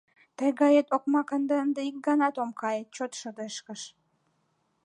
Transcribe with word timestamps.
—Тый 0.37 0.49
гает 0.61 0.87
окмак 0.95 1.27
дене 1.47 1.55
ынде 1.63 1.81
ик 1.89 1.97
ганат 2.07 2.35
ом 2.43 2.51
кае,— 2.61 2.81
чот 2.95 3.11
шыдешкыш. 3.19 3.81